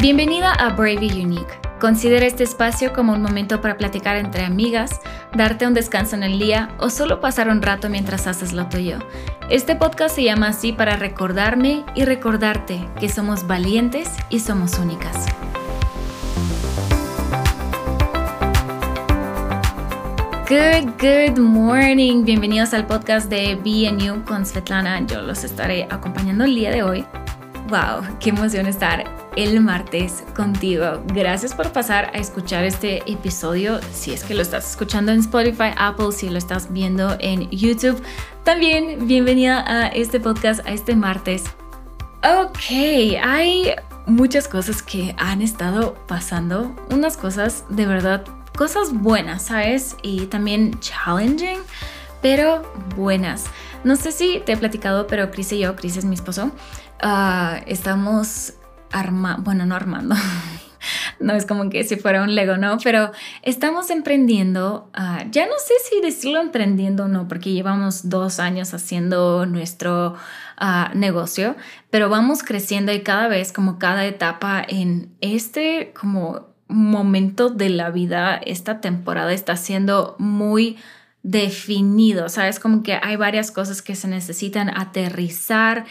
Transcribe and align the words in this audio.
Bienvenida 0.00 0.52
a 0.52 0.68
Brave 0.74 1.08
Unique. 1.12 1.58
Considera 1.80 2.24
este 2.24 2.44
espacio 2.44 2.92
como 2.92 3.14
un 3.14 3.20
momento 3.20 3.60
para 3.60 3.76
platicar 3.76 4.14
entre 4.14 4.44
amigas, 4.44 5.00
darte 5.34 5.66
un 5.66 5.74
descanso 5.74 6.14
en 6.14 6.22
el 6.22 6.38
día 6.38 6.70
o 6.78 6.88
solo 6.88 7.20
pasar 7.20 7.48
un 7.48 7.60
rato 7.62 7.88
mientras 7.90 8.28
haces 8.28 8.52
lo 8.52 8.68
tuyo. 8.68 9.00
Este 9.50 9.74
podcast 9.74 10.14
se 10.14 10.22
llama 10.22 10.50
así 10.50 10.72
para 10.72 10.94
recordarme 10.94 11.84
y 11.96 12.04
recordarte 12.04 12.88
que 13.00 13.08
somos 13.08 13.48
valientes 13.48 14.08
y 14.30 14.38
somos 14.38 14.78
únicas. 14.78 15.26
Good, 20.48 20.92
good 21.00 21.40
morning. 21.40 22.22
Bienvenidos 22.22 22.72
al 22.72 22.86
podcast 22.86 23.28
de 23.28 23.58
You 23.64 24.24
con 24.24 24.46
Svetlana. 24.46 25.04
Yo 25.08 25.22
los 25.22 25.42
estaré 25.42 25.88
acompañando 25.90 26.44
el 26.44 26.54
día 26.54 26.70
de 26.70 26.84
hoy. 26.84 27.04
Wow, 27.68 28.16
qué 28.20 28.30
emoción 28.30 28.66
estar 28.66 29.17
el 29.38 29.60
martes 29.60 30.24
contigo. 30.34 31.00
Gracias 31.14 31.54
por 31.54 31.72
pasar 31.72 32.10
a 32.12 32.18
escuchar 32.18 32.64
este 32.64 33.08
episodio. 33.10 33.78
Si 33.92 34.12
es 34.12 34.24
que 34.24 34.34
lo 34.34 34.42
estás 34.42 34.68
escuchando 34.68 35.12
en 35.12 35.20
Spotify, 35.20 35.70
Apple, 35.76 36.10
si 36.10 36.28
lo 36.28 36.38
estás 36.38 36.72
viendo 36.72 37.16
en 37.20 37.48
YouTube. 37.50 38.02
También 38.42 39.06
bienvenida 39.06 39.64
a 39.64 39.86
este 39.86 40.18
podcast, 40.18 40.66
a 40.66 40.72
este 40.72 40.96
martes. 40.96 41.44
Ok, 42.24 42.58
hay 43.22 43.76
muchas 44.06 44.48
cosas 44.48 44.82
que 44.82 45.14
han 45.18 45.40
estado 45.40 45.94
pasando. 46.08 46.74
Unas 46.90 47.16
cosas 47.16 47.64
de 47.68 47.86
verdad, 47.86 48.24
cosas 48.56 48.92
buenas, 48.92 49.42
¿sabes? 49.42 49.96
Y 50.02 50.26
también 50.26 50.80
challenging, 50.80 51.60
pero 52.20 52.64
buenas. 52.96 53.44
No 53.84 53.94
sé 53.94 54.10
si 54.10 54.42
te 54.44 54.54
he 54.54 54.56
platicado, 54.56 55.06
pero 55.06 55.30
Chris 55.30 55.52
y 55.52 55.60
yo, 55.60 55.76
Chris 55.76 55.96
es 55.96 56.04
mi 56.04 56.16
esposo, 56.16 56.50
uh, 57.04 57.62
estamos 57.66 58.54
armando, 58.92 59.42
bueno, 59.42 59.66
no 59.66 59.74
armando, 59.74 60.14
no 61.20 61.34
es 61.34 61.46
como 61.46 61.70
que 61.70 61.84
si 61.84 61.96
fuera 61.96 62.22
un 62.22 62.34
Lego, 62.34 62.56
¿no? 62.56 62.78
Pero 62.82 63.12
estamos 63.42 63.90
emprendiendo, 63.90 64.90
ah, 64.94 65.24
ya 65.30 65.46
no 65.46 65.54
sé 65.58 65.74
si 65.88 66.00
decirlo 66.00 66.40
emprendiendo 66.40 67.04
o 67.04 67.08
no, 67.08 67.28
porque 67.28 67.52
llevamos 67.52 68.08
dos 68.08 68.40
años 68.40 68.74
haciendo 68.74 69.46
nuestro 69.46 70.14
ah, 70.56 70.90
negocio, 70.94 71.56
pero 71.90 72.08
vamos 72.08 72.42
creciendo 72.42 72.92
y 72.92 73.02
cada 73.02 73.28
vez, 73.28 73.52
como 73.52 73.78
cada 73.78 74.06
etapa 74.06 74.64
en 74.66 75.14
este 75.20 75.92
como 75.98 76.48
momento 76.68 77.48
de 77.48 77.70
la 77.70 77.90
vida, 77.90 78.36
esta 78.36 78.80
temporada 78.80 79.32
está 79.32 79.56
siendo 79.56 80.16
muy 80.18 80.76
definido, 81.22 82.28
¿sabes? 82.28 82.60
Como 82.60 82.82
que 82.82 82.98
hay 83.02 83.16
varias 83.16 83.50
cosas 83.50 83.82
que 83.82 83.94
se 83.94 84.08
necesitan 84.08 84.70
aterrizar, 84.70 85.84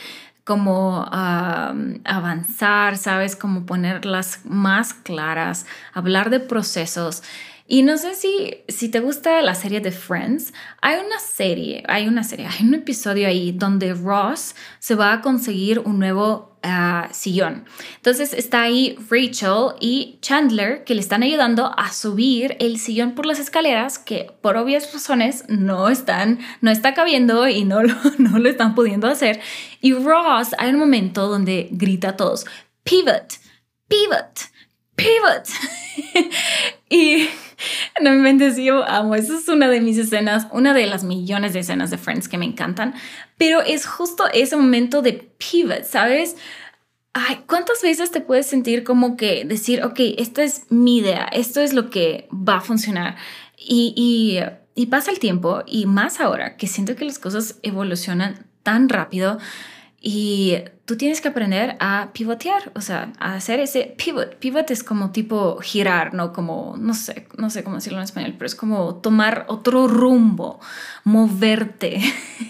como 0.48 1.06
avanzar, 1.12 2.98
¿sabes? 2.98 3.36
Como 3.36 3.66
ponerlas 3.66 4.40
más 4.45 4.94
claras, 4.94 5.66
hablar 5.94 6.30
de 6.30 6.39
procesos. 6.39 7.22
Y 7.67 7.84
no 7.84 7.98
sé 7.98 8.16
si, 8.16 8.64
si 8.70 8.88
te 8.88 9.02
gusta 9.02 9.42
la 9.42 9.56
serie 9.56 9.81
de 9.81 9.92
Friends, 9.92 10.54
hay 10.81 11.06
una 11.06 11.20
serie, 11.20 11.84
hay 11.89 12.08
una 12.08 12.23
serie, 12.23 12.48
hay 12.48 12.66
un 12.66 12.73
episodio 12.76 13.28
ahí 13.28 13.52
donde 13.52 13.94
Ross 13.94 14.56
se 14.80 14.95
va 14.95 15.12
a 15.12 15.22
conseguir 15.22 15.80
un 15.80 16.00
nuevo 16.00 16.56
sillón. 17.12 17.66
Entonces 17.96 18.34
está 18.34 18.64
ahí 18.64 18.98
Rachel 19.10 19.76
y 19.80 20.18
Chandler 20.22 20.84
que 20.84 20.96
le 20.96 21.02
están 21.02 21.23
ayudando 21.23 21.73
a 21.78 21.92
subir 21.92 22.56
el 22.60 22.80
sillón 22.80 23.14
por 23.16 23.26
las 23.26 23.40
escaleras 23.40 24.00
que 24.00 24.32
por 24.42 24.58
obvias 24.58 24.94
razones 24.94 25.45
no 25.48 25.90
están, 25.90 26.40
no 26.62 26.72
está 26.72 26.94
cabiendo 26.94 27.48
y 27.48 27.64
no 27.64 27.84
lo, 27.84 27.95
no 28.18 28.40
lo 28.40 28.50
están 28.50 28.76
pudiendo 28.76 29.08
hacer. 29.08 29.40
Y 29.82 29.94
Ross 29.94 30.56
hay 30.58 30.72
un 30.72 30.80
momento 30.80 31.28
donde 31.28 31.70
grita 31.72 32.10
a 32.10 32.18
todos, 32.18 32.45
pivot, 32.83 33.33
pivot, 33.88 34.39
pivot. 34.95 35.48
y 36.89 37.27
no 38.02 38.12
me 38.12 38.18
inventes, 38.18 38.58
yo 38.58 38.88
amo. 38.88 39.16
Esa 39.16 39.38
es 39.38 39.48
una 39.48 39.68
de 39.68 39.82
mis 39.82 39.98
escenas, 39.98 40.48
una 40.52 40.73
de 40.73 40.86
las 40.88 41.04
millones 41.04 41.54
de 41.54 41.60
escenas 41.60 41.90
de 41.90 41.98
Friends 41.98 42.28
que 42.28 42.38
me 42.38 42.45
encantan. 42.45 42.94
Pero 43.38 43.62
es 43.62 43.86
justo 43.86 44.26
ese 44.34 44.56
momento 44.56 45.02
de 45.02 45.14
pivot, 45.14 45.84
¿sabes? 45.84 46.36
Ay, 47.14 47.40
¿cuántas 47.48 47.82
veces 47.82 48.12
te 48.12 48.22
puedes 48.22 48.45
sentir 48.45 48.84
como 48.84 49.18
que 49.18 49.44
decir, 49.45 49.84
ok, 49.84 50.00
esta 50.18 50.44
es 50.44 50.66
mi 50.70 51.00
idea, 51.00 51.26
esto 51.32 51.62
es 51.62 51.73
lo 51.73 51.90
que 51.90 52.28
va 52.32 52.58
a 52.58 52.62
funcionar? 52.62 53.16
Y, 53.58 54.39
pasa 54.92 55.12
el 55.12 55.20
tiempo 55.20 55.64
y 55.66 55.86
más 55.86 56.20
ahora 56.22 56.56
que 56.56 56.68
siento 56.68 56.95
que 56.95 57.06
las 57.06 57.20
cosas 57.20 57.60
evolucionan 57.64 58.45
tan 58.62 58.88
rápido 58.88 59.39
y 59.99 60.58
tú 60.85 60.95
tienes 60.95 61.21
que 61.21 61.27
aprender 61.27 61.75
a 61.80 62.11
pivotear, 62.13 62.71
o 62.75 62.81
sea, 62.81 63.11
a 63.19 63.33
hacer 63.33 63.59
ese 63.59 63.95
pivot. 63.97 64.35
Pivot 64.35 64.69
es 64.69 64.83
como 64.83 65.11
tipo 65.11 65.58
girar, 65.59 66.13
¿no? 66.13 66.33
Como, 66.33 66.75
no 66.77 66.93
sé, 66.93 67.27
no 67.37 67.49
sé 67.49 67.63
cómo 67.63 67.77
decirlo 67.77 67.97
en 67.97 68.03
español, 68.03 68.35
pero 68.37 68.45
es 68.45 68.55
como 68.55 68.95
tomar 68.95 69.45
otro 69.47 69.87
rumbo, 69.87 70.59
moverte. 71.03 71.99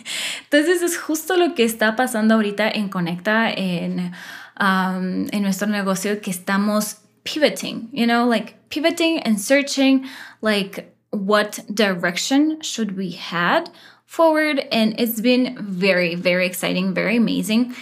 Entonces 0.44 0.82
es 0.82 0.98
justo 0.98 1.38
lo 1.38 1.56
que 1.56 1.64
está 1.64 1.96
pasando 1.96 2.36
ahorita 2.36 2.70
en 2.70 2.90
Conecta, 2.90 3.50
en, 3.50 4.12
um, 4.60 5.28
en 5.32 5.42
nuestro 5.42 5.68
negocio, 5.68 6.20
que 6.20 6.32
estamos 6.32 6.98
pivoting, 7.24 7.90
you 7.94 8.06
know, 8.06 8.30
like 8.30 8.56
pivoting 8.70 9.22
and 9.24 9.40
searching, 9.40 10.06
like 10.42 10.94
what 11.12 11.60
direction 11.74 12.60
should 12.62 12.98
we 12.98 13.12
had 13.12 13.70
forward 14.08 14.66
and 14.72 15.00
it's 15.00 15.22
been 15.22 15.56
very, 15.60 16.16
very 16.16 16.48
exciting, 16.48 16.96
very 16.96 17.18
amazing. 17.18 17.76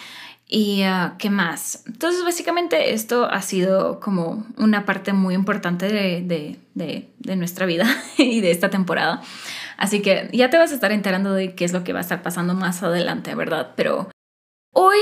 ¿Y 0.47 0.83
uh, 0.83 1.17
qué 1.17 1.29
más? 1.31 1.83
Entonces, 1.87 2.23
básicamente 2.23 2.93
esto 2.93 3.25
ha 3.25 3.41
sido 3.41 3.99
como 3.99 4.45
una 4.57 4.85
parte 4.85 5.11
muy 5.11 5.33
importante 5.33 5.87
de, 5.87 6.21
de, 6.21 6.59
de, 6.75 7.09
de, 7.17 7.35
nuestra 7.35 7.65
vida 7.65 7.87
y 8.17 8.41
de 8.41 8.51
esta 8.51 8.69
temporada. 8.69 9.21
Así 9.77 10.01
que 10.01 10.29
ya 10.33 10.51
te 10.51 10.57
vas 10.57 10.71
a 10.71 10.75
estar 10.75 10.91
enterando 10.91 11.33
de 11.33 11.55
qué 11.55 11.65
es 11.65 11.73
lo 11.73 11.83
que 11.83 11.93
va 11.93 11.99
a 11.99 12.03
estar 12.03 12.21
pasando 12.21 12.53
más 12.53 12.83
adelante, 12.83 13.33
¿verdad? 13.33 13.71
Pero 13.75 14.09
hoy 14.71 14.99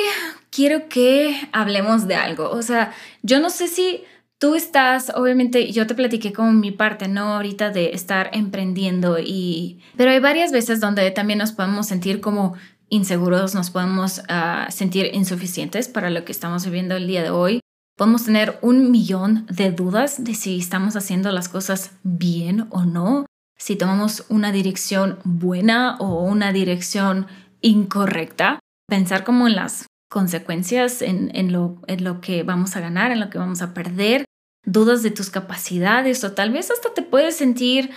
quiero 0.50 0.88
que 0.88 1.50
hablemos 1.52 2.08
de 2.08 2.16
algo. 2.16 2.50
O 2.50 2.62
sea, 2.62 2.94
yo 3.22 3.42
no 3.42 3.50
sé 3.50 3.68
si 3.68 4.06
tú 4.44 4.56
estás, 4.56 5.10
obviamente, 5.16 5.72
yo 5.72 5.88
te 5.88 5.96
platiqué 5.96 6.34
como 6.34 6.52
mi 6.52 6.72
parte, 6.72 7.08
¿no? 7.08 7.36
Ahorita 7.36 7.70
de 7.70 7.92
estar 7.94 8.30
emprendiendo 8.34 9.18
y... 9.18 9.80
Pero 9.96 10.12
hay 10.12 10.20
varias 10.20 10.52
veces 10.52 10.82
donde 10.82 11.10
también 11.12 11.40
nos 11.40 11.54
podemos 11.54 11.88
sentir 11.88 12.20
como 12.20 12.54
inseguros, 12.90 13.56
nos 13.56 13.70
podemos 13.70 14.22
ah, 14.28 14.68
sentir 14.70 15.12
insuficientes 15.14 15.88
para 15.88 16.10
lo 16.10 16.26
que 16.26 16.34
estamos 16.34 16.66
viviendo 16.66 16.98
el 16.98 17.08
día 17.08 17.24
de 17.24 17.30
hoy. 17.30 17.62
Podemos 17.96 18.26
tener 18.26 18.60
un 18.62 18.92
millón 18.92 19.46
de 19.50 19.72
dudas 19.72 20.22
de 20.22 20.36
si 20.36 20.60
estamos 20.60 20.98
haciendo 20.98 21.32
las 21.32 21.48
cosas 21.48 21.92
bien 22.04 22.68
o 22.70 22.84
no, 22.84 23.26
si 23.58 23.78
tomamos 23.78 24.26
una 24.28 24.52
dirección 24.52 25.20
buena 25.24 25.96
o 26.00 26.22
una 26.22 26.52
dirección 26.52 27.28
incorrecta. 27.62 28.60
Pensar 28.90 29.24
como 29.24 29.48
en 29.48 29.56
las 29.56 29.86
consecuencias, 30.12 31.02
en, 31.02 31.54
lo, 31.54 31.82
en 31.88 32.04
lo 32.04 32.20
que 32.20 32.44
vamos 32.44 32.76
a 32.76 32.82
ganar, 32.82 33.12
en 33.14 33.22
lo 33.22 33.30
que 33.30 33.38
vamos 33.38 33.62
a 33.62 33.74
perder 33.74 34.26
dudas 34.66 35.04
de 35.04 35.12
tus 35.12 35.30
capacidades 35.30 36.24
o 36.24 36.32
tal 36.34 36.52
vez 36.52 36.72
hasta 36.72 36.94
te 36.94 37.02
puedes 37.02 37.36
sentir 37.36 37.92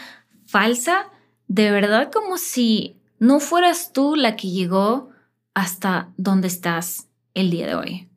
falsa, 0.46 1.10
de 1.48 1.70
verdad 1.70 2.10
como 2.12 2.38
si 2.38 2.96
no 3.18 3.40
fueras 3.40 3.92
tú 3.92 4.16
la 4.16 4.36
que 4.36 4.50
llegó 4.50 5.10
hasta 5.54 6.12
donde 6.16 6.48
estás 6.48 7.08
el 7.34 7.50
día 7.50 7.66
de 7.66 7.74
hoy. 7.74 8.08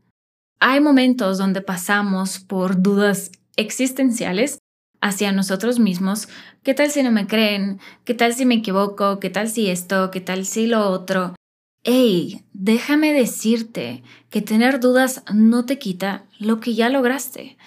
Hay 0.60 0.82
momentos 0.82 1.38
donde 1.38 1.62
pasamos 1.62 2.40
por 2.40 2.82
dudas 2.82 3.32
existenciales 3.56 4.60
hacia 5.02 5.32
nosotros 5.32 5.80
mismos. 5.80 6.28
¿Qué 6.64 6.74
tal 6.74 6.92
si 6.92 7.02
no 7.04 7.12
me 7.12 7.28
creen? 7.28 7.80
¿Qué 8.04 8.14
tal 8.14 8.34
si 8.34 8.46
me 8.46 8.56
equivoco? 8.56 9.20
¿Qué 9.20 9.30
tal 9.30 9.50
si 9.50 9.70
esto? 9.70 10.12
¿Qué 10.12 10.20
tal 10.20 10.46
si 10.46 10.68
lo 10.68 10.90
otro? 10.90 11.36
Hey, 11.84 12.44
déjame 12.52 13.14
decirte 13.14 14.04
que 14.30 14.42
tener 14.42 14.82
dudas 14.82 15.24
no 15.34 15.66
te 15.66 15.80
quita 15.80 16.26
lo 16.38 16.60
que 16.60 16.76
ya 16.76 16.90
lograste. 16.90 17.58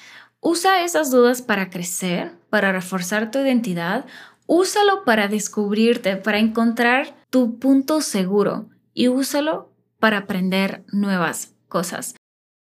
Usa 0.44 0.82
esas 0.82 1.12
dudas 1.12 1.40
para 1.40 1.70
crecer, 1.70 2.32
para 2.50 2.72
reforzar 2.72 3.30
tu 3.30 3.38
identidad. 3.38 4.06
Úsalo 4.46 5.04
para 5.04 5.28
descubrirte, 5.28 6.16
para 6.16 6.40
encontrar 6.40 7.14
tu 7.30 7.60
punto 7.60 8.00
seguro 8.00 8.68
y 8.92 9.06
úsalo 9.06 9.72
para 10.00 10.18
aprender 10.18 10.82
nuevas 10.90 11.54
cosas. 11.68 12.16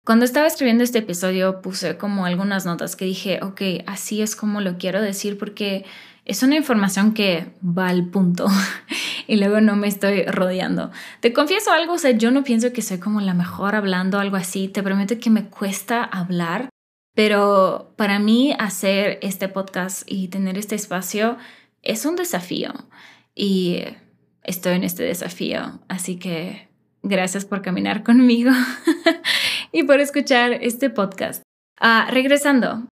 Cuando 0.04 0.26
estaba 0.26 0.46
escribiendo 0.46 0.84
este 0.84 0.98
episodio 0.98 1.62
puse 1.62 1.96
como 1.96 2.26
algunas 2.26 2.66
notas 2.66 2.96
que 2.96 3.06
dije, 3.06 3.40
ok, 3.42 3.62
así 3.86 4.20
es 4.20 4.36
como 4.36 4.60
lo 4.60 4.76
quiero 4.76 5.00
decir 5.00 5.38
porque 5.38 5.86
es 6.26 6.42
una 6.42 6.56
información 6.56 7.14
que 7.14 7.50
va 7.64 7.88
al 7.88 8.10
punto 8.10 8.46
y 9.26 9.36
luego 9.36 9.62
no 9.62 9.74
me 9.74 9.88
estoy 9.88 10.24
rodeando. 10.26 10.90
Te 11.20 11.32
confieso 11.32 11.72
algo, 11.72 11.94
o 11.94 11.98
sea, 11.98 12.10
yo 12.10 12.30
no 12.30 12.44
pienso 12.44 12.74
que 12.74 12.82
soy 12.82 12.98
como 12.98 13.22
la 13.22 13.32
mejor 13.32 13.74
hablando 13.74 14.18
algo 14.18 14.36
así, 14.36 14.68
te 14.68 14.82
prometo 14.82 15.18
que 15.18 15.30
me 15.30 15.46
cuesta 15.46 16.04
hablar 16.04 16.68
pero 17.20 17.92
para 17.96 18.18
mí 18.18 18.56
hacer 18.58 19.18
este 19.20 19.46
podcast 19.48 20.04
y 20.06 20.28
tener 20.28 20.56
este 20.56 20.74
espacio 20.74 21.36
es 21.82 22.06
un 22.06 22.16
desafío 22.16 22.72
y 23.34 23.84
estoy 24.42 24.76
en 24.76 24.84
este 24.84 25.02
desafío. 25.02 25.82
Así 25.86 26.18
que 26.18 26.70
gracias 27.02 27.44
por 27.44 27.60
caminar 27.60 28.04
conmigo 28.04 28.52
y 29.70 29.82
por 29.82 30.00
escuchar 30.00 30.52
este 30.62 30.88
podcast. 30.88 31.42
Ah, 31.78 32.08
regresando, 32.10 32.88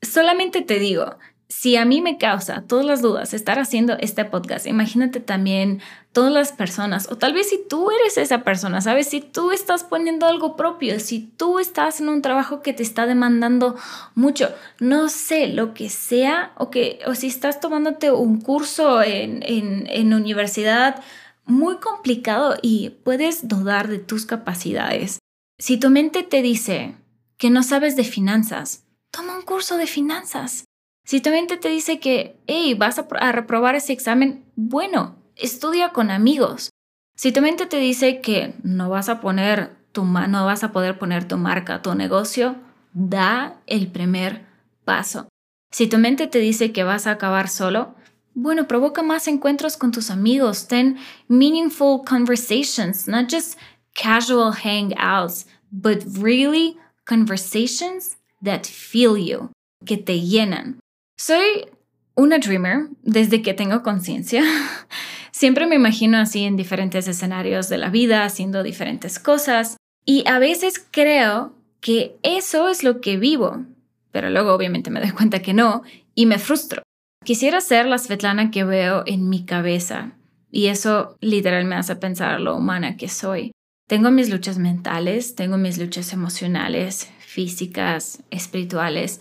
solamente 0.00 0.62
te 0.62 0.78
digo, 0.78 1.16
si 1.52 1.76
a 1.76 1.84
mí 1.84 2.00
me 2.00 2.16
causa 2.16 2.64
todas 2.66 2.86
las 2.86 3.02
dudas 3.02 3.34
estar 3.34 3.58
haciendo 3.58 3.98
este 4.00 4.24
podcast, 4.24 4.66
imagínate 4.66 5.20
también 5.20 5.82
todas 6.12 6.32
las 6.32 6.50
personas, 6.50 7.12
o 7.12 7.18
tal 7.18 7.34
vez 7.34 7.50
si 7.50 7.60
tú 7.68 7.90
eres 7.90 8.16
esa 8.16 8.42
persona, 8.42 8.80
¿sabes? 8.80 9.08
Si 9.08 9.20
tú 9.20 9.50
estás 9.50 9.84
poniendo 9.84 10.24
algo 10.26 10.56
propio, 10.56 10.98
si 10.98 11.20
tú 11.20 11.58
estás 11.58 12.00
en 12.00 12.08
un 12.08 12.22
trabajo 12.22 12.62
que 12.62 12.72
te 12.72 12.82
está 12.82 13.04
demandando 13.04 13.76
mucho, 14.14 14.50
no 14.80 15.10
sé, 15.10 15.46
lo 15.46 15.74
que 15.74 15.90
sea, 15.90 16.52
o, 16.56 16.70
que, 16.70 17.00
o 17.06 17.14
si 17.14 17.26
estás 17.26 17.60
tomándote 17.60 18.10
un 18.10 18.40
curso 18.40 19.02
en, 19.02 19.42
en, 19.42 19.86
en 19.88 20.14
universidad 20.14 21.02
muy 21.44 21.76
complicado 21.76 22.56
y 22.62 22.90
puedes 23.04 23.46
dudar 23.46 23.88
de 23.88 23.98
tus 23.98 24.24
capacidades. 24.24 25.18
Si 25.58 25.76
tu 25.76 25.90
mente 25.90 26.22
te 26.22 26.40
dice 26.40 26.94
que 27.36 27.50
no 27.50 27.62
sabes 27.62 27.94
de 27.94 28.04
finanzas, 28.04 28.84
toma 29.10 29.36
un 29.36 29.42
curso 29.42 29.76
de 29.76 29.86
finanzas. 29.86 30.64
Si 31.04 31.20
tu 31.20 31.30
mente 31.30 31.56
te 31.56 31.68
dice 31.68 31.98
que, 31.98 32.36
hey, 32.46 32.74
vas 32.74 32.98
a, 32.98 33.32
reprobar 33.32 33.74
ese 33.74 33.92
examen, 33.92 34.44
bueno, 34.56 35.16
estudia 35.36 35.90
con 35.90 36.10
amigos. 36.10 36.70
Si 37.16 37.32
tu 37.32 37.40
mente 37.40 37.66
te 37.66 37.78
dice 37.78 38.20
que 38.20 38.54
no 38.62 38.88
vas 38.88 39.08
a 39.08 39.20
poner 39.20 39.76
tu 39.92 40.04
no 40.04 40.46
vas 40.46 40.64
a 40.64 40.72
poder 40.72 40.98
poner 40.98 41.28
tu 41.28 41.36
marca, 41.36 41.82
tu 41.82 41.94
negocio, 41.94 42.56
da 42.94 43.60
el 43.66 43.88
primer 43.88 44.46
paso. 44.84 45.28
Si 45.70 45.86
tu 45.86 45.98
mente 45.98 46.26
te 46.26 46.38
dice 46.38 46.72
que 46.72 46.84
vas 46.84 47.06
a 47.06 47.12
acabar 47.12 47.48
solo, 47.48 47.94
bueno, 48.34 48.66
provoca 48.66 49.02
más 49.02 49.28
encuentros 49.28 49.76
con 49.76 49.92
tus 49.92 50.10
amigos, 50.10 50.66
ten 50.66 50.96
meaningful 51.28 52.02
conversations, 52.06 53.06
not 53.06 53.30
just 53.30 53.58
casual 53.94 54.52
hangouts, 54.52 55.46
but 55.70 56.02
really 56.18 56.78
conversations 57.04 58.16
that 58.42 58.64
feel 58.64 59.16
you, 59.16 59.50
que 59.84 59.98
te 59.98 60.20
llenan. 60.20 60.81
Soy 61.24 61.68
una 62.16 62.40
dreamer 62.40 62.88
desde 63.04 63.42
que 63.42 63.54
tengo 63.54 63.84
conciencia. 63.84 64.42
Siempre 65.30 65.68
me 65.68 65.76
imagino 65.76 66.18
así 66.18 66.42
en 66.42 66.56
diferentes 66.56 67.06
escenarios 67.06 67.68
de 67.68 67.78
la 67.78 67.90
vida, 67.90 68.24
haciendo 68.24 68.64
diferentes 68.64 69.20
cosas. 69.20 69.76
Y 70.04 70.24
a 70.26 70.40
veces 70.40 70.84
creo 70.90 71.54
que 71.80 72.16
eso 72.24 72.68
es 72.68 72.82
lo 72.82 73.00
que 73.00 73.18
vivo, 73.18 73.64
pero 74.10 74.30
luego 74.30 74.52
obviamente 74.52 74.90
me 74.90 74.98
doy 74.98 75.12
cuenta 75.12 75.42
que 75.42 75.54
no 75.54 75.84
y 76.16 76.26
me 76.26 76.40
frustro. 76.40 76.82
Quisiera 77.24 77.60
ser 77.60 77.86
la 77.86 77.98
Svetlana 77.98 78.50
que 78.50 78.64
veo 78.64 79.04
en 79.06 79.28
mi 79.28 79.44
cabeza 79.44 80.14
y 80.50 80.66
eso 80.66 81.16
literal 81.20 81.66
me 81.66 81.76
hace 81.76 81.94
pensar 81.94 82.40
lo 82.40 82.56
humana 82.56 82.96
que 82.96 83.08
soy. 83.08 83.52
Tengo 83.88 84.10
mis 84.10 84.28
luchas 84.28 84.58
mentales, 84.58 85.36
tengo 85.36 85.56
mis 85.56 85.78
luchas 85.78 86.12
emocionales, 86.12 87.08
físicas, 87.20 88.24
espirituales, 88.32 89.20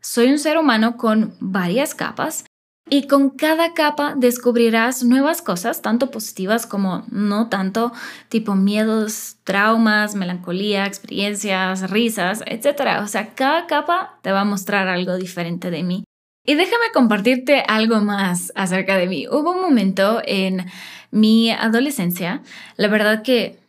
soy 0.00 0.30
un 0.30 0.38
ser 0.38 0.58
humano 0.58 0.96
con 0.96 1.34
varias 1.40 1.94
capas 1.94 2.44
y 2.88 3.06
con 3.06 3.30
cada 3.30 3.72
capa 3.72 4.14
descubrirás 4.16 5.04
nuevas 5.04 5.42
cosas, 5.42 5.80
tanto 5.80 6.10
positivas 6.10 6.66
como 6.66 7.04
no 7.10 7.48
tanto, 7.48 7.92
tipo 8.28 8.56
miedos, 8.56 9.36
traumas, 9.44 10.16
melancolía, 10.16 10.86
experiencias, 10.86 11.88
risas, 11.90 12.42
etc. 12.46 13.00
O 13.02 13.06
sea, 13.06 13.34
cada 13.34 13.66
capa 13.66 14.18
te 14.22 14.32
va 14.32 14.40
a 14.40 14.44
mostrar 14.44 14.88
algo 14.88 15.16
diferente 15.16 15.70
de 15.70 15.84
mí. 15.84 16.04
Y 16.44 16.54
déjame 16.56 16.86
compartirte 16.92 17.62
algo 17.68 18.00
más 18.00 18.52
acerca 18.56 18.96
de 18.96 19.06
mí. 19.06 19.28
Hubo 19.28 19.52
un 19.52 19.60
momento 19.60 20.20
en 20.24 20.66
mi 21.12 21.50
adolescencia, 21.50 22.42
la 22.76 22.88
verdad 22.88 23.22
que 23.22 23.60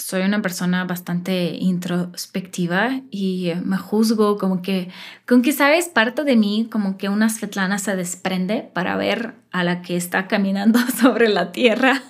soy 0.00 0.22
una 0.22 0.42
persona 0.42 0.84
bastante 0.84 1.54
introspectiva 1.58 3.00
y 3.10 3.52
me 3.64 3.76
juzgo 3.76 4.38
como 4.38 4.62
que, 4.62 4.88
con 5.26 5.42
que 5.42 5.52
sabes, 5.52 5.88
parte 5.88 6.24
de 6.24 6.36
mí 6.36 6.68
como 6.70 6.96
que 6.96 7.08
una 7.08 7.28
Svetlana 7.28 7.78
se 7.78 7.96
desprende 7.96 8.68
para 8.72 8.96
ver 8.96 9.34
a 9.52 9.64
la 9.64 9.82
que 9.82 9.96
está 9.96 10.26
caminando 10.26 10.78
sobre 11.00 11.28
la 11.28 11.52
tierra. 11.52 12.02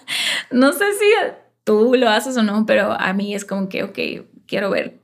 No 0.50 0.72
sé 0.72 0.84
si 0.94 1.06
tú 1.64 1.94
lo 1.96 2.08
haces 2.08 2.36
o 2.36 2.42
no, 2.42 2.66
pero 2.66 2.92
a 2.92 3.12
mí 3.12 3.34
es 3.34 3.44
como 3.44 3.68
que, 3.68 3.84
ok, 3.84 3.98
quiero 4.46 4.70
ver, 4.70 5.00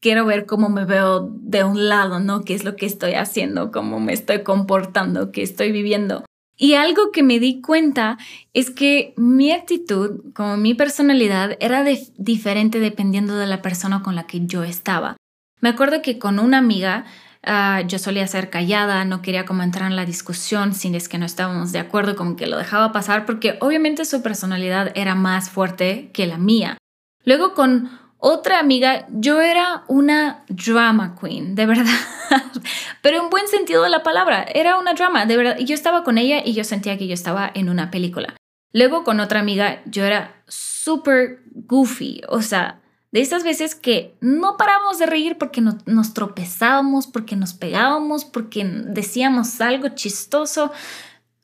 quiero 0.00 0.24
ver 0.24 0.46
cómo 0.46 0.68
me 0.68 0.84
veo 0.84 1.28
de 1.32 1.64
un 1.64 1.88
lado, 1.88 2.20
¿no? 2.20 2.42
¿Qué 2.42 2.54
es 2.54 2.64
lo 2.64 2.76
que 2.76 2.86
estoy 2.86 3.14
haciendo? 3.14 3.70
¿Cómo 3.72 3.98
me 3.98 4.12
estoy 4.12 4.42
comportando? 4.42 5.32
¿Qué 5.32 5.42
estoy 5.42 5.72
viviendo? 5.72 6.24
Y 6.56 6.74
algo 6.74 7.12
que 7.12 7.22
me 7.22 7.38
di 7.38 7.60
cuenta 7.60 8.16
es 8.54 8.70
que 8.70 9.12
mi 9.16 9.52
actitud, 9.52 10.32
como 10.34 10.56
mi 10.56 10.74
personalidad, 10.74 11.56
era 11.60 11.84
diferente 12.16 12.80
dependiendo 12.80 13.36
de 13.36 13.46
la 13.46 13.60
persona 13.60 14.02
con 14.02 14.14
la 14.14 14.26
que 14.26 14.46
yo 14.46 14.64
estaba. 14.64 15.16
Me 15.60 15.68
acuerdo 15.68 16.02
que 16.02 16.18
con 16.18 16.38
una 16.38 16.58
amiga 16.58 17.04
ah, 17.42 17.82
yo 17.86 17.98
solía 17.98 18.26
ser 18.26 18.50
callada, 18.50 19.04
no 19.04 19.20
quería 19.20 19.44
entrar 19.46 19.90
en 19.90 19.96
la 19.96 20.06
discusión 20.06 20.74
si 20.74 20.94
es 20.94 21.08
que 21.08 21.18
no 21.18 21.26
estábamos 21.26 21.72
de 21.72 21.78
acuerdo, 21.78 22.16
como 22.16 22.36
que 22.36 22.46
lo 22.46 22.56
dejaba 22.56 22.92
pasar 22.92 23.26
porque 23.26 23.58
obviamente 23.60 24.04
su 24.04 24.22
personalidad 24.22 24.92
era 24.94 25.14
más 25.14 25.50
fuerte 25.50 26.10
que 26.12 26.26
la 26.26 26.38
mía. 26.38 26.78
Luego 27.24 27.54
con 27.54 27.90
otra 28.28 28.58
amiga, 28.58 29.06
yo 29.08 29.40
era 29.40 29.84
una 29.86 30.44
drama 30.48 31.14
queen, 31.14 31.54
de 31.54 31.64
verdad, 31.64 31.84
pero 33.00 33.22
en 33.22 33.30
buen 33.30 33.46
sentido 33.46 33.84
de 33.84 33.88
la 33.88 34.02
palabra, 34.02 34.44
era 34.52 34.78
una 34.78 34.94
drama, 34.94 35.26
de 35.26 35.36
verdad. 35.36 35.58
Yo 35.58 35.76
estaba 35.76 36.02
con 36.02 36.18
ella 36.18 36.42
y 36.44 36.52
yo 36.52 36.64
sentía 36.64 36.98
que 36.98 37.06
yo 37.06 37.14
estaba 37.14 37.48
en 37.54 37.68
una 37.68 37.92
película. 37.92 38.34
Luego 38.72 39.04
con 39.04 39.20
otra 39.20 39.38
amiga, 39.38 39.80
yo 39.84 40.04
era 40.04 40.42
súper 40.48 41.44
goofy, 41.52 42.22
o 42.28 42.42
sea, 42.42 42.80
de 43.12 43.20
esas 43.20 43.44
veces 43.44 43.76
que 43.76 44.16
no 44.20 44.56
parábamos 44.56 44.98
de 44.98 45.06
reír 45.06 45.38
porque 45.38 45.60
nos 45.60 46.12
tropezábamos, 46.12 47.06
porque 47.06 47.36
nos 47.36 47.54
pegábamos, 47.54 48.24
porque 48.24 48.64
decíamos 48.64 49.60
algo 49.60 49.90
chistoso, 49.90 50.72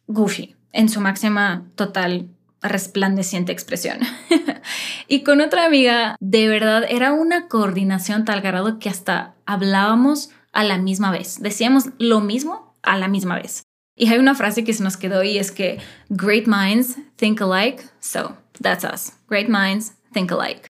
goofy, 0.08 0.56
en 0.72 0.88
su 0.88 1.00
máxima 1.00 1.62
total 1.76 2.28
resplandeciente 2.62 3.52
expresión. 3.52 3.98
y 5.08 5.22
con 5.22 5.40
otra 5.40 5.66
amiga, 5.66 6.16
de 6.20 6.48
verdad, 6.48 6.84
era 6.88 7.12
una 7.12 7.48
coordinación 7.48 8.24
tal 8.24 8.40
grado 8.40 8.78
que 8.78 8.88
hasta 8.88 9.34
hablábamos 9.46 10.30
a 10.52 10.64
la 10.64 10.78
misma 10.78 11.10
vez. 11.10 11.40
Decíamos 11.40 11.90
lo 11.98 12.20
mismo 12.20 12.74
a 12.82 12.96
la 12.96 13.08
misma 13.08 13.36
vez. 13.36 13.64
Y 13.96 14.08
hay 14.08 14.18
una 14.18 14.34
frase 14.34 14.64
que 14.64 14.72
se 14.72 14.82
nos 14.82 14.96
quedó 14.96 15.22
y 15.22 15.38
es 15.38 15.50
que 15.50 15.78
great 16.08 16.46
minds 16.46 16.96
think 17.16 17.40
alike, 17.40 17.84
so 18.00 18.36
that's 18.60 18.84
us. 18.84 19.12
Great 19.28 19.48
minds 19.48 19.92
think 20.12 20.32
alike. 20.32 20.66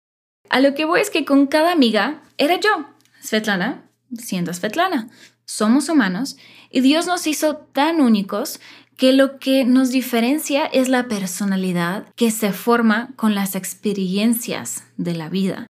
A 0.50 0.60
lo 0.60 0.74
que 0.74 0.84
voy 0.84 1.00
es 1.00 1.10
que 1.10 1.24
con 1.24 1.46
cada 1.46 1.72
amiga 1.72 2.20
era 2.36 2.58
yo, 2.58 2.86
Svetlana, 3.22 3.84
siendo 4.18 4.52
Svetlana. 4.52 5.08
Somos 5.44 5.88
humanos 5.88 6.36
y 6.70 6.80
Dios 6.80 7.06
nos 7.06 7.26
hizo 7.26 7.56
tan 7.56 8.00
únicos 8.00 8.60
que 8.96 9.12
lo 9.12 9.38
que 9.38 9.64
nos 9.64 9.90
diferencia 9.90 10.66
es 10.66 10.88
la 10.88 11.08
personalidad 11.08 12.06
que 12.14 12.30
se 12.30 12.52
forma 12.52 13.10
con 13.16 13.34
las 13.34 13.54
experiencias 13.54 14.84
de 14.96 15.14
la 15.14 15.28
vida. 15.28 15.66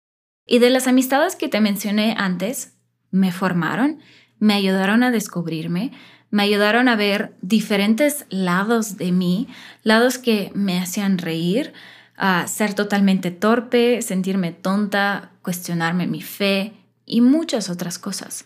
Y 0.46 0.60
de 0.60 0.70
las 0.70 0.88
amistades 0.88 1.36
que 1.36 1.48
te 1.48 1.62
mencioné 1.62 2.16
antes, 2.18 2.74
me 3.12 3.32
formaron, 3.32 4.00
me 4.40 4.54
ayudaron 4.54 5.04
a 5.04 5.12
descubrirme, 5.12 5.92
me 6.30 6.44
ayudaron 6.44 6.88
a 6.88 6.96
ver 6.96 7.36
diferentes 7.42 8.25
lados 8.30 8.98
de 8.98 9.12
mí, 9.12 9.48
lados 9.84 10.18
que 10.18 10.51
me 10.56 10.80
hacían 10.80 11.18
reír, 11.18 11.74
a 12.18 12.48
ser 12.48 12.74
totalmente 12.74 13.32
torpe, 13.32 14.01
sentirme 14.01 14.51
tonta, 14.51 15.32
cuestionarme 15.42 16.08
mi 16.08 16.22
fe 16.22 16.74
y 17.06 17.22
muchas 17.22 17.70
otras 17.70 18.00
cosas. 18.00 18.46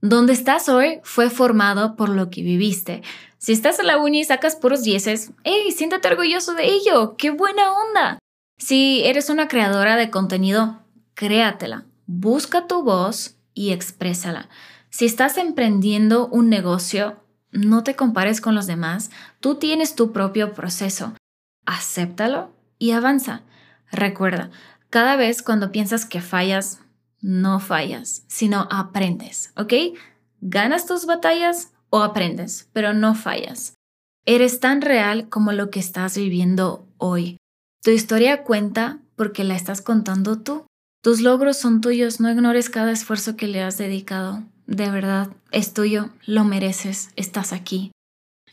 Donde 0.00 0.32
estás 0.32 0.68
hoy 0.68 0.98
fue 1.04 1.30
formado 1.30 1.94
por 1.94 2.08
lo 2.08 2.28
que 2.28 2.42
viviste. 2.42 3.02
Si 3.42 3.50
estás 3.50 3.80
en 3.80 3.88
la 3.88 3.98
uni 3.98 4.20
y 4.20 4.24
sacas 4.24 4.54
puros 4.54 4.84
dieces, 4.84 5.32
¡hey! 5.42 5.72
Siéntate 5.72 6.06
orgulloso 6.06 6.54
de 6.54 6.66
ello. 6.66 7.16
¡Qué 7.16 7.30
buena 7.30 7.72
onda! 7.72 8.20
Si 8.56 9.02
eres 9.04 9.30
una 9.30 9.48
creadora 9.48 9.96
de 9.96 10.10
contenido, 10.10 10.84
créatela. 11.14 11.84
Busca 12.06 12.68
tu 12.68 12.84
voz 12.84 13.34
y 13.52 13.72
exprésala. 13.72 14.48
Si 14.90 15.06
estás 15.06 15.38
emprendiendo 15.38 16.28
un 16.28 16.50
negocio, 16.50 17.16
no 17.50 17.82
te 17.82 17.96
compares 17.96 18.40
con 18.40 18.54
los 18.54 18.68
demás. 18.68 19.10
Tú 19.40 19.56
tienes 19.56 19.96
tu 19.96 20.12
propio 20.12 20.52
proceso. 20.52 21.12
Acéptalo 21.66 22.52
y 22.78 22.92
avanza. 22.92 23.42
Recuerda, 23.90 24.52
cada 24.88 25.16
vez 25.16 25.42
cuando 25.42 25.72
piensas 25.72 26.06
que 26.06 26.20
fallas, 26.20 26.78
no 27.20 27.58
fallas, 27.58 28.22
sino 28.28 28.68
aprendes, 28.70 29.52
¿ok? 29.56 29.98
Ganas 30.40 30.86
tus 30.86 31.06
batallas 31.06 31.71
o 31.92 32.02
aprendes, 32.02 32.70
pero 32.72 32.94
no 32.94 33.14
fallas. 33.14 33.74
Eres 34.24 34.60
tan 34.60 34.80
real 34.80 35.28
como 35.28 35.52
lo 35.52 35.68
que 35.68 35.78
estás 35.78 36.16
viviendo 36.16 36.88
hoy. 36.96 37.36
Tu 37.82 37.90
historia 37.90 38.44
cuenta 38.44 38.98
porque 39.14 39.44
la 39.44 39.56
estás 39.56 39.82
contando 39.82 40.38
tú. 40.40 40.64
Tus 41.02 41.20
logros 41.20 41.58
son 41.58 41.82
tuyos, 41.82 42.18
no 42.18 42.30
ignores 42.30 42.70
cada 42.70 42.92
esfuerzo 42.92 43.36
que 43.36 43.46
le 43.46 43.62
has 43.62 43.76
dedicado. 43.76 44.42
De 44.66 44.90
verdad, 44.90 45.28
es 45.50 45.74
tuyo, 45.74 46.08
lo 46.24 46.44
mereces, 46.44 47.10
estás 47.16 47.52
aquí. 47.52 47.92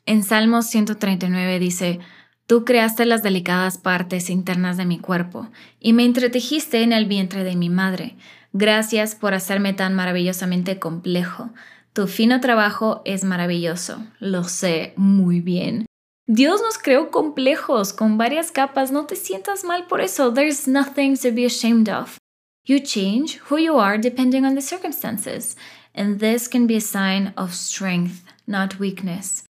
En 0.06 0.24
Salmos 0.24 0.66
139 0.66 1.60
dice, 1.60 2.00
Tú 2.46 2.66
creaste 2.66 3.06
las 3.06 3.24
delicadas 3.24 3.78
partes 3.78 4.30
internas 4.30 4.76
de 4.76 4.86
mi 4.86 5.00
cuerpo 5.00 5.48
y 5.80 5.94
me 5.94 6.04
entretejiste 6.04 6.82
en 6.82 6.92
el 6.92 7.06
vientre 7.06 7.44
de 7.44 7.56
mi 7.56 7.70
madre. 7.70 8.18
Gracias 8.52 9.14
por 9.14 9.36
hacerme 9.36 9.74
tan 9.74 9.94
maravillosamente 9.94 10.80
complejo. 10.80 11.52
Tu 11.94 12.08
fino 12.08 12.40
trabajo 12.40 13.02
es 13.06 13.24
maravilloso, 13.24 14.04
lo 14.20 14.44
sé 14.44 14.94
muy 14.96 15.42
bien. 15.42 15.86
Dios 16.28 16.62
nos 16.62 16.78
creó 16.78 17.10
complejos, 17.10 17.92
con 17.92 18.18
varias 18.18 18.52
capas, 18.52 18.92
no 18.92 19.08
te 19.08 19.16
sientas 19.16 19.64
mal 19.64 19.88
por 19.88 20.00
eso. 20.00 20.32
There's 20.32 20.68
nothing 20.68 21.18
to 21.18 21.32
be 21.32 21.46
ashamed 21.46 21.90
of. 21.90 22.18
You 22.66 22.80
change 22.80 23.40
who 23.50 23.58
you 23.58 23.80
are 23.80 23.98
depending 23.98 24.46
on 24.46 24.54
the 24.54 24.62
circumstances, 24.62 25.58
and 25.96 26.20
this 26.20 26.48
can 26.48 26.68
be 26.68 26.78
a 26.78 26.82
sign 26.82 27.34
of 27.36 27.54
strength, 27.54 28.24
not 28.46 28.80
weakness. 28.80 29.46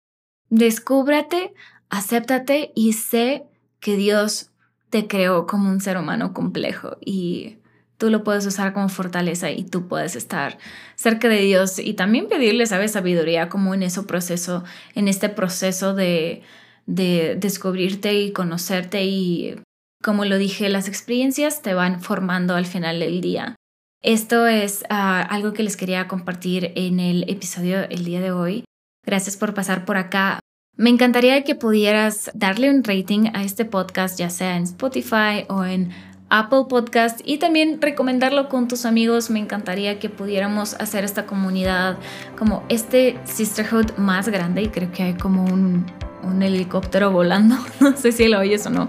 Descúbrate, 0.50 1.52
acéptate 1.90 2.71
y 2.76 2.92
sé 2.92 3.42
que 3.80 3.97
Dios 3.97 4.50
te 4.90 5.09
creó 5.09 5.47
como 5.47 5.68
un 5.68 5.80
ser 5.80 5.99
humano 5.99 6.33
complejo 6.33 6.97
y 7.00 7.59
tú 7.99 8.11
lo 8.11 8.25
puedes 8.25 8.47
usar 8.47 8.73
como 8.73 8.88
fortaleza 8.88 9.50
y 9.50 9.64
tú 9.64 9.88
puedes 9.88 10.17
estar 10.17 10.59
cerca 10.95 11.28
de 11.28 11.40
Dios 11.40 11.78
y 11.78 11.95
también 11.95 12.28
pedirle, 12.28 12.64
¿sabes? 12.67 12.93
Sabiduría 12.93 13.49
como 13.49 13.75
en 13.75 13.83
ese 13.83 14.02
proceso, 14.05 14.64
en 14.95 15.09
este 15.09 15.28
proceso 15.28 15.95
de, 15.95 16.43
de 16.87 17.37
descubrirte 17.38 18.14
y 18.14 18.33
conocerte 18.33 19.05
y 19.05 19.57
como 20.02 20.25
lo 20.25 20.38
dije, 20.38 20.69
las 20.69 20.88
experiencias 20.88 21.61
te 21.61 21.75
van 21.75 22.00
formando 22.00 22.55
al 22.55 22.67
final 22.67 23.00
del 23.00 23.21
día. 23.21 23.57
Esto 24.00 24.47
es 24.47 24.85
ah, 24.90 25.21
algo 25.21 25.52
que 25.52 25.64
les 25.64 25.76
quería 25.76 26.07
compartir 26.07 26.73
en 26.76 27.00
el 27.00 27.28
episodio 27.28 27.81
el 27.90 28.05
día 28.05 28.21
de 28.21 28.31
hoy. 28.31 28.64
Gracias 29.05 29.37
por 29.37 29.55
pasar 29.55 29.85
por 29.85 29.97
acá. 29.97 30.38
Me 30.76 30.90
encantaría 30.90 31.43
que 31.43 31.57
pudieras 31.57 32.31
darle 32.35 32.71
un 32.71 32.85
rating 32.85 33.31
a 33.35 33.43
este 33.43 33.64
podcast, 33.64 34.17
ya 34.17 34.31
sea 34.31 34.57
en 34.57 34.62
Spotify 34.62 35.45
o 35.49 35.64
en 35.64 35.90
Apple 36.30 36.64
Podcast 36.68 37.20
y 37.25 37.38
también 37.38 37.80
recomendarlo 37.80 38.49
con 38.49 38.68
tus 38.68 38.85
amigos. 38.85 39.30
Me 39.30 39.38
encantaría 39.38 39.99
que 39.99 40.08
pudiéramos 40.08 40.75
hacer 40.75 41.04
esta 41.04 41.26
comunidad 41.26 41.99
como 42.38 42.64
este 42.68 43.18
sisterhood 43.25 43.97
más 43.97 44.28
grande 44.28 44.62
y 44.62 44.68
creo 44.68 44.92
que 44.92 45.02
hay 45.02 45.14
como 45.14 45.44
un, 45.44 45.87
un 46.23 46.42
helicóptero 46.42 47.11
volando. 47.11 47.56
No 47.80 47.97
sé 47.97 48.12
si 48.12 48.28
lo 48.28 48.40
oyes 48.40 48.66
o 48.66 48.70
no. 48.70 48.88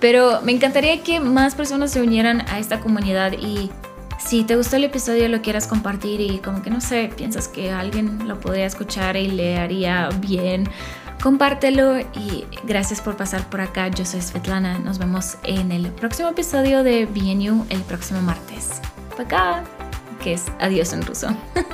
Pero 0.00 0.40
me 0.42 0.52
encantaría 0.52 1.02
que 1.02 1.20
más 1.20 1.54
personas 1.54 1.92
se 1.92 2.02
unieran 2.02 2.42
a 2.48 2.58
esta 2.58 2.80
comunidad 2.80 3.32
y 3.32 3.70
si 4.18 4.44
te 4.44 4.56
gustó 4.56 4.76
el 4.76 4.84
episodio 4.84 5.28
lo 5.28 5.42
quieras 5.42 5.66
compartir 5.66 6.20
y 6.20 6.38
como 6.38 6.62
que 6.62 6.70
no 6.70 6.80
sé, 6.80 7.10
piensas 7.16 7.48
que 7.48 7.70
alguien 7.70 8.26
lo 8.26 8.40
podría 8.40 8.66
escuchar 8.66 9.16
y 9.16 9.28
le 9.28 9.58
haría 9.58 10.08
bien 10.20 10.68
compártelo 11.24 12.00
y 12.00 12.44
gracias 12.64 13.00
por 13.00 13.16
pasar 13.16 13.48
por 13.48 13.62
acá. 13.62 13.88
Yo 13.88 14.04
soy 14.04 14.20
Svetlana. 14.20 14.78
Nos 14.78 14.98
vemos 14.98 15.38
en 15.42 15.72
el 15.72 15.90
próximo 15.90 16.28
episodio 16.28 16.82
de 16.82 17.06
BNU 17.06 17.64
el 17.70 17.80
próximo 17.80 18.20
martes. 18.20 18.82
Acá, 19.18 19.64
que 20.22 20.34
es 20.34 20.44
adiós 20.60 20.92
en 20.92 21.00
ruso. 21.02 21.28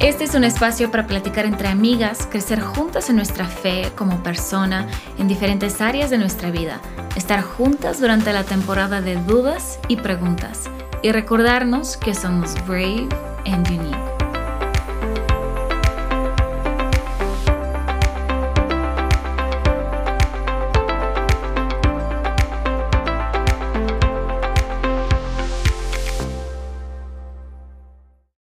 Este 0.00 0.24
es 0.24 0.34
un 0.34 0.44
espacio 0.44 0.90
para 0.90 1.06
platicar 1.06 1.46
entre 1.46 1.68
amigas, 1.68 2.28
crecer 2.30 2.60
juntas 2.60 3.08
en 3.08 3.16
nuestra 3.16 3.46
fe 3.46 3.90
como 3.96 4.22
persona 4.22 4.86
en 5.18 5.28
diferentes 5.28 5.80
áreas 5.80 6.10
de 6.10 6.18
nuestra 6.18 6.50
vida, 6.50 6.78
estar 7.16 7.42
juntas 7.42 8.00
durante 8.00 8.30
la 8.34 8.44
temporada 8.44 9.00
de 9.00 9.16
dudas 9.16 9.78
y 9.88 9.96
preguntas 9.96 10.68
y 11.02 11.10
recordarnos 11.10 11.96
que 11.96 12.14
somos 12.14 12.54
brave 12.66 13.08
and 13.46 13.66
unique. 13.70 14.03